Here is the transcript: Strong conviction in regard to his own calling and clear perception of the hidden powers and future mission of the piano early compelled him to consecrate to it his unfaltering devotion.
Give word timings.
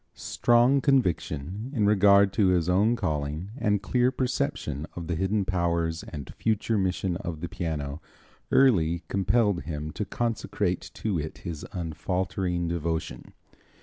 Strong 0.15 0.81
conviction 0.81 1.69
in 1.75 1.85
regard 1.85 2.33
to 2.33 2.47
his 2.47 2.67
own 2.67 2.95
calling 2.95 3.51
and 3.55 3.83
clear 3.83 4.09
perception 4.09 4.87
of 4.95 5.05
the 5.05 5.13
hidden 5.13 5.45
powers 5.45 6.01
and 6.01 6.33
future 6.33 6.75
mission 6.75 7.17
of 7.17 7.39
the 7.39 7.47
piano 7.47 8.01
early 8.51 9.03
compelled 9.09 9.61
him 9.61 9.91
to 9.91 10.03
consecrate 10.03 10.89
to 10.95 11.19
it 11.19 11.37
his 11.45 11.67
unfaltering 11.71 12.67
devotion. 12.67 13.31